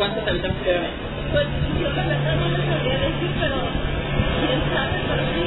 [0.00, 0.88] ¿Cuántos habitantes quedan?
[1.30, 1.44] Pues
[1.76, 3.56] yo la verdad no les sabría decir, pero
[4.40, 5.44] quién sabe, pero sí.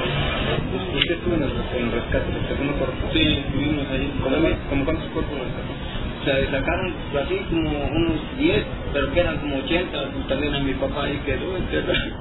[0.94, 3.02] ¿Usted estuvo en el, en el rescate del segundo cuerpo?
[3.14, 4.14] Sí, estuvimos ahí.
[4.22, 4.38] ¿Cómo,
[4.70, 5.74] ¿Cómo cuántos cuerpos rescataron?
[5.74, 9.98] O sea, sacaron así como unos 10, pero quedan como 80.
[10.30, 12.12] También a mi papá ahí quedó enterrado.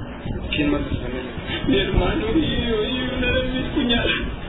[0.57, 1.33] ¿Quién más de su familia?
[1.69, 4.42] Mi hermano y yo y una de mis cuñadas.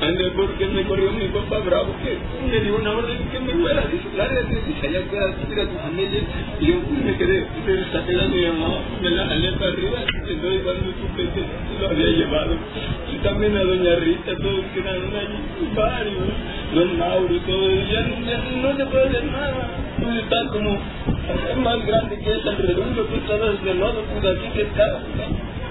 [0.00, 2.16] Ande, porque me corrió mi papá bravo, que
[2.50, 5.64] me dio una orden que me fuera disciplinar, y se allá fuera a decir a
[5.66, 6.20] tu familia,
[6.60, 9.98] y yo me quedé, me saqué a mi mamá, me la jalé para arriba,
[10.28, 11.42] entonces cuando supe que
[11.80, 12.54] lo había llevado,
[13.12, 16.28] y también a doña Rita, todos quedaron allí, varios,
[16.74, 19.68] don Mauro, todo, ya, ya no se puede hacer nada,
[19.98, 20.78] pues está como
[21.62, 25.02] más grande que es alrededor, pues todo es de lodo, pues así que está,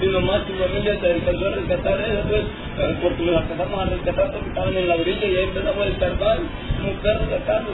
[0.02, 2.44] y nomás tu familia se alcanzó a rescatar eso, pues,
[3.02, 6.40] porque los alcanzamos a rescatar porque estaban en la orilla y ahí empezamos a escarbar,
[6.78, 7.72] como perros sacando.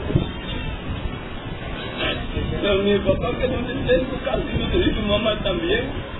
[2.61, 4.41] Pero mi papá que no se en su casa
[4.73, 6.15] y tu mamá también.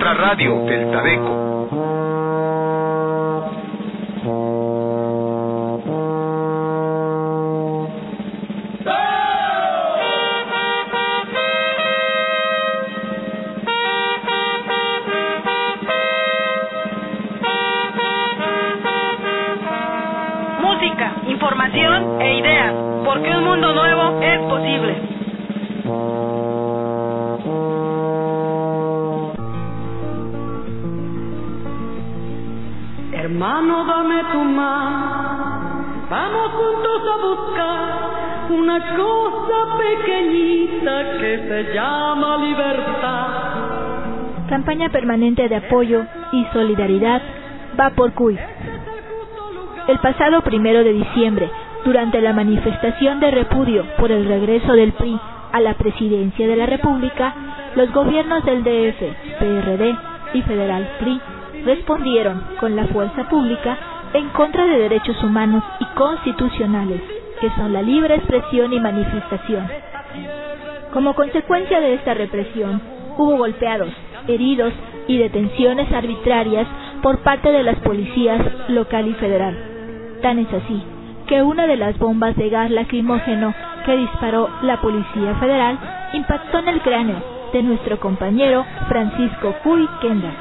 [0.00, 1.68] Otra radio del Tadeco.
[20.62, 22.74] Música, información e ideas,
[23.04, 25.09] porque un mundo nuevo es posible.
[33.40, 43.28] Hermano, dame tu mano, vamos juntos a buscar una cosa pequeñita que se llama libertad.
[44.46, 47.22] Campaña permanente de apoyo y solidaridad
[47.80, 48.38] va por CUI.
[49.88, 51.50] El pasado primero de diciembre,
[51.86, 55.18] durante la manifestación de repudio por el regreso del PRI
[55.52, 57.34] a la presidencia de la República,
[57.74, 59.00] los gobiernos del DF,
[59.38, 59.96] PRD
[60.34, 61.22] y Federal PRI
[61.64, 63.78] respondieron con la fuerza pública
[64.12, 67.00] en contra de derechos humanos y constitucionales,
[67.40, 69.68] que son la libre expresión y manifestación.
[70.92, 72.80] Como consecuencia de esta represión,
[73.16, 73.90] hubo golpeados,
[74.26, 74.72] heridos
[75.06, 76.66] y detenciones arbitrarias
[77.02, 79.56] por parte de las policías local y federal.
[80.22, 80.82] Tan es así
[81.26, 83.54] que una de las bombas de gas lacrimógeno
[83.86, 85.78] que disparó la Policía Federal
[86.12, 90.36] impactó en el cráneo de nuestro compañero Francisco Cuy Kendall,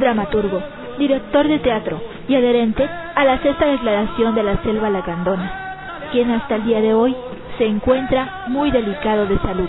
[0.00, 0.60] dramaturgo,
[0.98, 6.56] director de teatro y adherente a la sexta declaración de la Selva Lacandona, quien hasta
[6.56, 7.14] el día de hoy
[7.58, 9.68] se encuentra muy delicado de salud.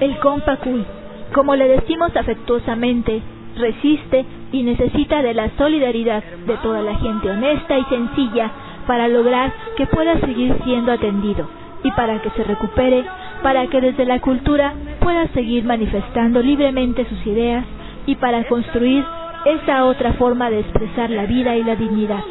[0.00, 0.84] El compa Cuy,
[1.32, 3.22] como le decimos afectuosamente,
[3.56, 8.50] resiste y necesita de la solidaridad de toda la gente honesta y sencilla
[8.86, 11.48] para lograr que pueda seguir siendo atendido
[11.82, 13.04] y para que se recupere,
[13.42, 17.64] para que desde la cultura pueda seguir manifestando libremente sus ideas
[18.06, 19.04] y para construir
[19.44, 22.22] esa otra forma de expresar la vida y la dignidad,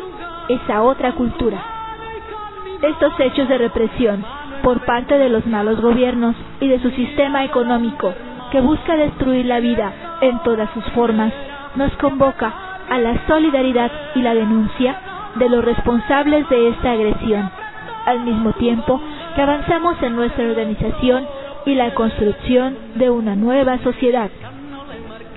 [0.49, 1.63] esa otra cultura.
[2.81, 4.25] Estos hechos de represión
[4.63, 8.13] por parte de los malos gobiernos y de su sistema económico
[8.51, 11.33] que busca destruir la vida en todas sus formas,
[11.75, 12.53] nos convoca
[12.89, 14.95] a la solidaridad y la denuncia
[15.35, 17.49] de los responsables de esta agresión,
[18.05, 19.01] al mismo tiempo
[19.35, 21.25] que avanzamos en nuestra organización
[21.65, 24.29] y la construcción de una nueva sociedad.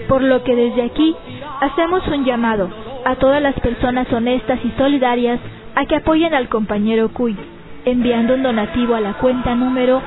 [0.09, 1.17] Por lo que desde aquí
[1.61, 2.69] hacemos un llamado
[3.05, 5.39] a todas las personas honestas y solidarias
[5.75, 7.37] a que apoyen al compañero Cuy,
[7.85, 10.03] enviando un donativo a la cuenta número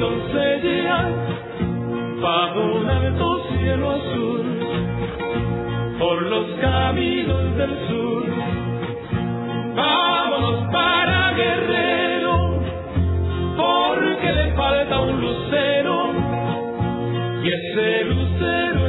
[0.00, 1.12] Doncellas,
[2.22, 4.40] bajo un alto cielo azul.
[5.98, 8.24] Por los caminos del sur,
[9.76, 12.62] vámonos para Guerrero,
[13.56, 16.12] porque le falta un lucero,
[17.42, 18.79] y ese lucero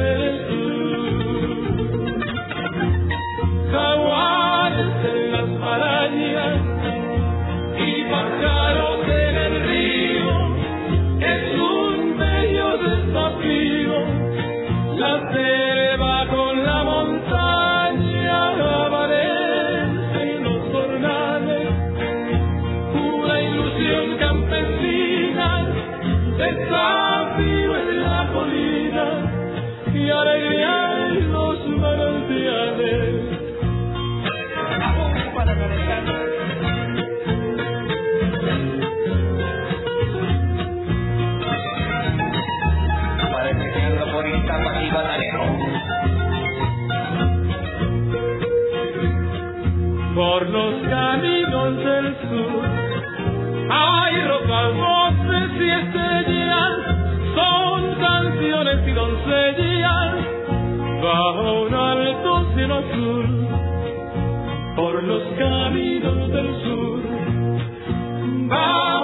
[50.50, 52.64] los caminos del sur.
[53.70, 56.78] Hay rocas, voces y estrellas,
[57.34, 60.14] son canciones y doncellas,
[61.02, 63.48] bajo un alto cielo azul,
[64.76, 67.00] por los caminos del sur.
[68.48, 69.01] Vámonos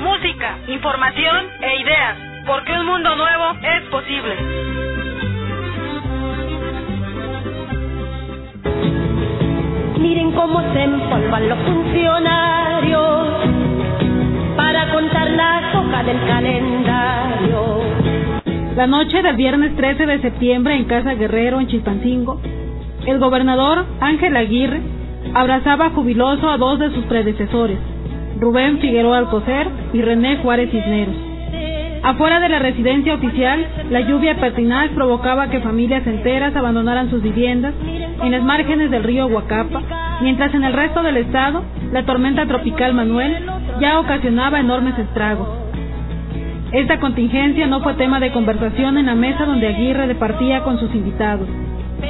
[0.00, 4.34] Música, información e ideas, porque un mundo nuevo es posible.
[9.98, 13.28] Miren cómo se empolvan los funcionarios
[14.56, 17.80] para contar las hojas del calendario.
[18.74, 22.40] La noche del viernes 13 de septiembre en Casa Guerrero, en Chilpancingo,
[23.04, 24.97] el gobernador Ángel Aguirre
[25.34, 27.78] abrazaba jubiloso a dos de sus predecesores,
[28.40, 31.16] Rubén Figueroa Alcocer y René Juárez Cisneros.
[32.02, 37.74] Afuera de la residencia oficial, la lluvia pertinaz provocaba que familias enteras abandonaran sus viviendas
[38.22, 42.94] en las márgenes del río Huacapa, mientras en el resto del estado la tormenta tropical
[42.94, 43.44] Manuel
[43.80, 45.48] ya ocasionaba enormes estragos.
[46.70, 50.94] Esta contingencia no fue tema de conversación en la mesa donde Aguirre departía con sus
[50.94, 51.48] invitados.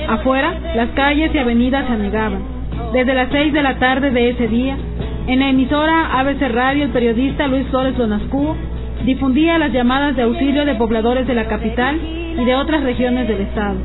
[0.08, 2.57] Afuera, las calles y avenidas se anegaban.
[2.92, 4.76] Desde las seis de la tarde de ese día,
[5.26, 8.56] en la emisora ABC Radio, el periodista Luis Flores Lonascuo
[9.04, 13.42] difundía las llamadas de auxilio de pobladores de la capital y de otras regiones del
[13.42, 13.76] estado.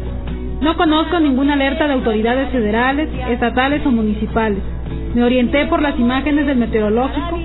[0.62, 4.60] No conozco ninguna alerta de autoridades federales, estatales o municipales.
[5.14, 7.38] Me orienté por las imágenes del meteorológico,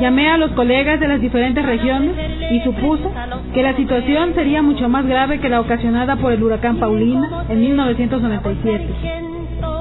[0.00, 2.14] llamé a los colegas de las diferentes regiones
[2.52, 3.10] y supuso
[3.52, 7.60] que la situación sería mucho más grave que la ocasionada por el huracán Paulina en
[7.60, 9.31] 1997.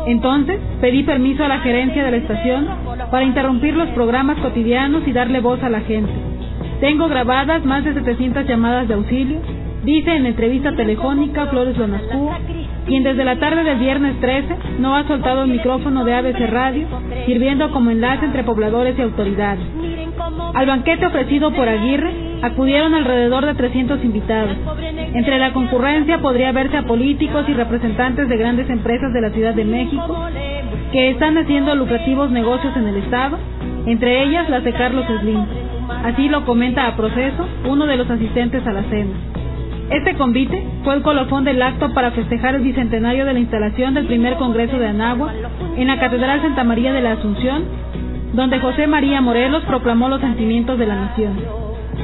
[0.08, 2.68] Entonces pedí permiso a la gerencia de la estación
[3.10, 6.12] para interrumpir los programas cotidianos y darle voz a la gente.
[6.80, 9.40] Tengo grabadas más de 700 llamadas de auxilio,
[9.84, 12.40] dice en entrevista telefónica Flores Lonascúa,
[12.88, 16.88] quien desde la tarde del viernes 13 no ha soltado el micrófono de ABC Radio,
[17.26, 19.64] sirviendo como enlace entre pobladores y autoridades.
[20.54, 24.58] Al banquete ofrecido por Aguirre acudieron alrededor de 300 invitados.
[25.14, 29.54] Entre la concurrencia podría verse a políticos y representantes de grandes empresas de la Ciudad
[29.54, 30.28] de México
[30.92, 33.38] que están haciendo lucrativos negocios en el Estado,
[33.86, 35.46] entre ellas las de Carlos Slim.
[36.04, 39.12] Así lo comenta a proceso uno de los asistentes a la cena.
[39.92, 44.08] Este convite fue el colofón del acto para festejar el bicentenario de la instalación del
[44.08, 45.34] primer Congreso de Anagua
[45.76, 47.64] en la Catedral Santa María de la Asunción,
[48.34, 51.61] donde José María Morelos proclamó los sentimientos de la nación.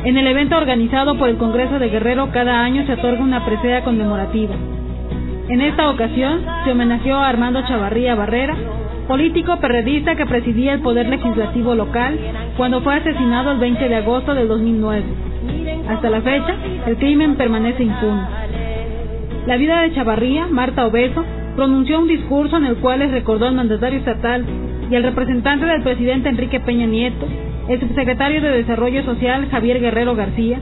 [0.07, 3.83] En el evento organizado por el Congreso de Guerrero cada año se otorga una presea
[3.83, 4.55] conmemorativa.
[5.49, 8.55] En esta ocasión se homenajeó a Armando Chavarría Barrera,
[9.05, 12.17] político perredista que presidía el Poder Legislativo local
[12.55, 15.03] cuando fue asesinado el 20 de agosto del 2009.
[15.89, 16.55] Hasta la fecha,
[16.85, 18.21] el crimen permanece impune.
[19.45, 21.25] La vida de Chavarría, Marta Obeso,
[21.57, 24.45] pronunció un discurso en el cual les recordó al mandatario estatal
[24.89, 27.27] y al representante del presidente Enrique Peña Nieto,
[27.69, 30.59] el subsecretario de Desarrollo Social Javier Guerrero García,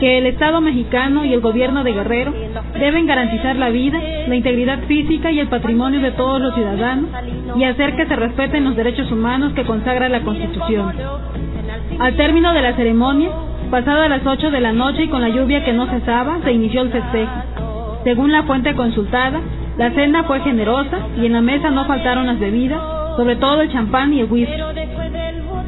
[0.00, 2.34] que el Estado mexicano y el gobierno de Guerrero
[2.78, 7.08] deben garantizar la vida, la integridad física y el patrimonio de todos los ciudadanos
[7.56, 10.92] y hacer que se respeten los derechos humanos que consagra la Constitución.
[11.98, 13.30] Al término de la ceremonia,
[13.70, 16.82] pasada las 8 de la noche y con la lluvia que no cesaba, se inició
[16.82, 17.32] el festejo.
[18.04, 19.40] Según la fuente consultada,
[19.78, 22.80] la cena fue generosa y en la mesa no faltaron las bebidas,
[23.16, 24.52] sobre todo el champán y el whisky.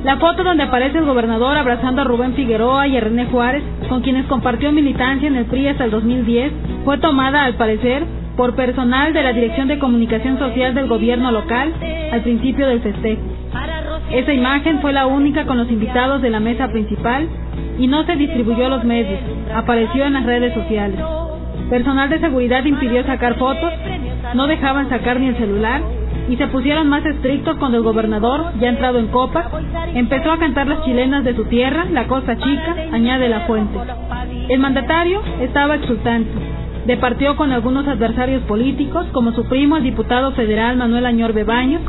[0.05, 4.01] La foto donde aparece el gobernador abrazando a Rubén Figueroa y a René Juárez, con
[4.01, 6.53] quienes compartió militancia en el PRI hasta el 2010,
[6.85, 8.05] fue tomada, al parecer,
[8.37, 11.73] por personal de la Dirección de Comunicación Social del gobierno local
[12.13, 13.23] al principio del festejo.
[14.13, 17.29] Esa imagen fue la única con los invitados de la mesa principal,
[17.79, 19.21] y no se distribuyó a los medios,
[19.55, 21.01] apareció en las redes sociales.
[21.71, 23.73] Personal de seguridad impidió sacar fotos,
[24.35, 25.83] no dejaban sacar ni el celular
[26.29, 29.51] y se pusieron más estrictos cuando el gobernador, ya entrado en copa,
[29.95, 33.79] empezó a cantar las chilenas de su tierra, la Costa Chica, añade la fuente.
[34.49, 36.31] El mandatario estaba exultante.
[36.87, 41.81] Departió con algunos adversarios políticos, como su primo, el diputado federal Manuel Añor Bebaño,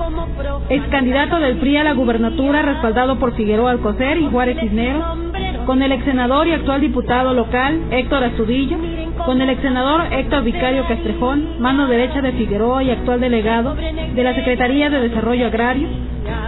[0.70, 5.06] ex candidato del PRI a la gubernatura respaldado por Figueroa Alcocer y Juárez Cisneros,
[5.70, 8.76] con el ex senador y actual diputado local Héctor Astudillo,
[9.24, 14.24] con el ex senador Héctor Vicario Castrejón, mano derecha de Figueroa y actual delegado de
[14.24, 15.88] la Secretaría de Desarrollo Agrario,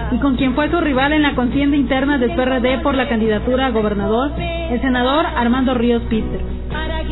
[0.10, 3.68] y con quien fue su rival en la contienda interna del PRD por la candidatura
[3.68, 6.42] a gobernador, el senador Armando Ríos Peter.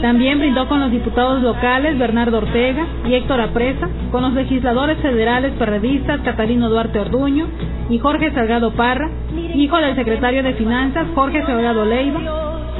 [0.01, 5.53] También brindó con los diputados locales Bernardo Ortega y Héctor Apresa, con los legisladores federales
[5.59, 7.45] perredistas Catalino Duarte Orduño
[7.89, 9.09] y Jorge Salgado Parra,
[9.55, 12.19] hijo del secretario de Finanzas Jorge Salgado Leiva,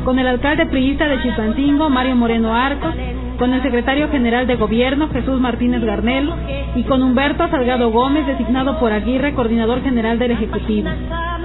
[0.06, 2.94] con el alcalde priista de Chilpancingo Mario Moreno Arcos,
[3.38, 6.36] con el secretario general de Gobierno Jesús Martínez Garnelo
[6.76, 10.90] y con Humberto Salgado Gómez, designado por Aguirre, coordinador general del Ejecutivo.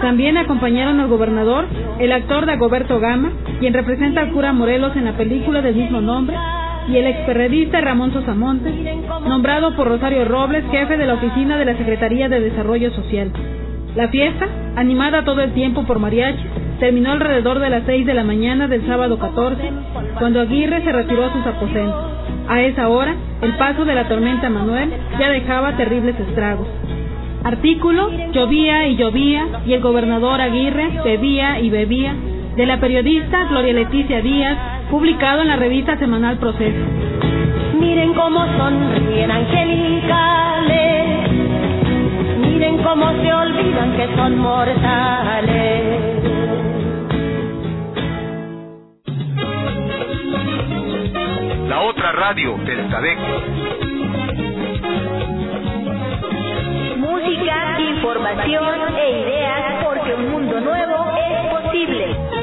[0.01, 1.67] También acompañaron al gobernador
[1.99, 6.37] el actor Dagoberto Gama, quien representa al cura Morelos en la película del mismo nombre,
[6.89, 8.75] y el experredista Ramón Sosamontes,
[9.27, 13.33] nombrado por Rosario Robles jefe de la oficina de la Secretaría de Desarrollo Social.
[13.97, 16.43] La fiesta, animada todo el tiempo por mariachi,
[16.81, 19.71] terminó alrededor de las 6 de la mañana del sábado 14,
[20.19, 22.05] cuando Aguirre se retiró a sus aposentos.
[22.49, 26.67] A esa hora, el paso de la tormenta Manuel ya dejaba terribles estragos.
[27.45, 32.15] Artículo, llovía y llovía, y el gobernador Aguirre bebía y bebía,
[32.57, 34.59] de la periodista Gloria Leticia Díaz,
[34.91, 36.85] publicado en la revista semanal Proceso.
[37.79, 41.04] Miren cómo sonríen angelicales,
[42.55, 45.83] miren cómo se olvidan que son mortales.
[51.69, 53.23] La otra radio del Tadeco.
[56.99, 58.65] Música, información
[58.99, 62.34] e ideas porque un mundo nuevo es posible.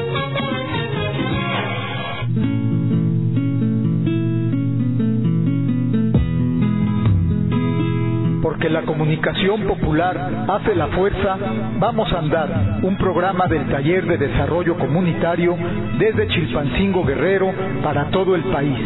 [8.52, 11.38] Porque la comunicación popular hace la fuerza,
[11.78, 15.56] vamos a andar un programa del Taller de Desarrollo Comunitario
[15.98, 17.50] desde Chilpancingo Guerrero
[17.82, 18.78] para todo el país.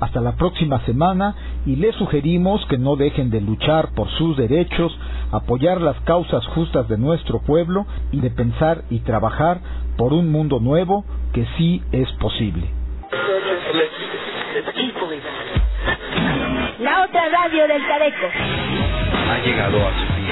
[0.00, 1.34] Hasta la próxima semana
[1.66, 4.96] y les sugerimos que no dejen de luchar por sus derechos,
[5.32, 9.60] apoyar las causas justas de nuestro pueblo y de pensar y trabajar
[9.96, 12.68] por un mundo nuevo que sí es posible.
[16.78, 18.26] La otra radio del Cadeco.
[19.30, 20.28] Ha llegado a su fin.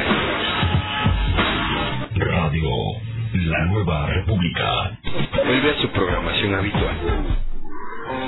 [2.21, 4.99] Radio La Nueva República.
[5.45, 6.97] Vuelve a su programación habitual.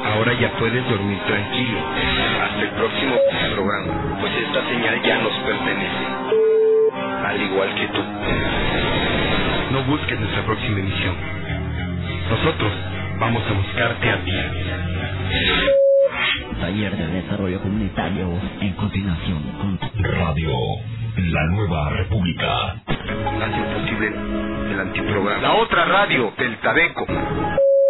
[0.04, 1.78] Ahora ya puedes dormir tranquilo.
[2.42, 3.16] Hasta el próximo
[3.54, 6.06] programa, pues esta señal ya nos pertenece.
[7.26, 8.02] Al igual que tú.
[9.72, 11.16] No busques nuestra próxima emisión.
[12.30, 12.72] Nosotros
[13.18, 15.87] Vamos a buscarte a ti.
[16.60, 18.28] Taller de Desarrollo Comunitario
[18.60, 20.50] en continuación con Radio
[21.16, 22.72] La Nueva República.
[22.84, 25.40] Hace posible el antiprograma.
[25.40, 27.06] La otra radio del Tabeco.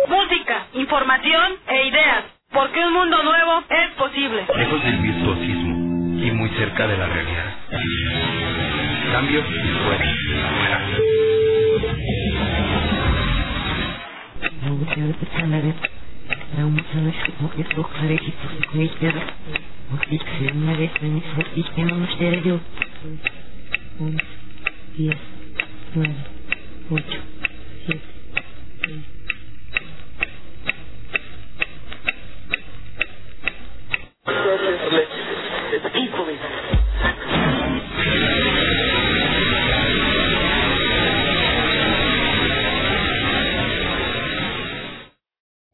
[0.09, 2.25] Música, información e ideas.
[2.53, 4.47] Porque un mundo nuevo es posible.
[4.55, 7.55] Lejos del virtuosismo y muy cerca de la realidad.
[9.13, 10.05] Cambio y fuera.
[16.57, 19.21] おウムさの仕事も予想されきと説明してやる。
[19.91, 22.61] もし、それなれ、それにさっきしてもしてやるよ。
[24.01, 24.19] 1、
[24.97, 25.13] 10、
[25.95, 26.03] 9、
[26.89, 27.05] 8、
[27.87, 28.03] 7、
[34.85, 34.88] 8。